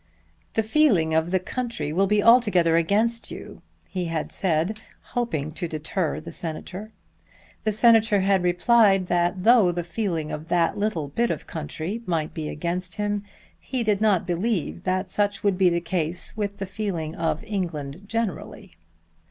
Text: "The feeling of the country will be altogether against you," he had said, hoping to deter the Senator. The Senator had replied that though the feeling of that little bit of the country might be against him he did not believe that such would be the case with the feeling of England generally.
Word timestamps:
"The 0.55 0.63
feeling 0.63 1.13
of 1.13 1.29
the 1.29 1.39
country 1.39 1.93
will 1.93 2.07
be 2.07 2.23
altogether 2.23 2.75
against 2.75 3.29
you," 3.29 3.61
he 3.87 4.05
had 4.05 4.31
said, 4.31 4.81
hoping 4.99 5.51
to 5.51 5.67
deter 5.67 6.19
the 6.19 6.31
Senator. 6.31 6.91
The 7.65 7.71
Senator 7.71 8.21
had 8.21 8.41
replied 8.41 9.05
that 9.09 9.43
though 9.43 9.71
the 9.71 9.83
feeling 9.83 10.31
of 10.31 10.47
that 10.47 10.75
little 10.75 11.09
bit 11.09 11.29
of 11.29 11.41
the 11.41 11.45
country 11.45 12.01
might 12.07 12.33
be 12.33 12.49
against 12.49 12.95
him 12.95 13.21
he 13.59 13.83
did 13.83 14.01
not 14.01 14.25
believe 14.25 14.85
that 14.85 15.11
such 15.11 15.43
would 15.43 15.55
be 15.55 15.69
the 15.69 15.79
case 15.79 16.35
with 16.35 16.57
the 16.57 16.65
feeling 16.65 17.15
of 17.15 17.43
England 17.43 18.05
generally. 18.07 18.77